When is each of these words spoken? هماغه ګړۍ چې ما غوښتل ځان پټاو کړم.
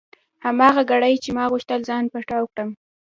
هماغه 0.45 0.81
ګړۍ 0.91 1.15
چې 1.23 1.29
ما 1.37 1.45
غوښتل 1.51 1.79
ځان 1.89 2.03
پټاو 2.13 2.49
کړم. 2.53 2.69